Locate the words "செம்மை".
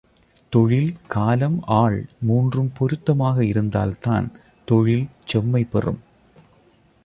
5.25-5.63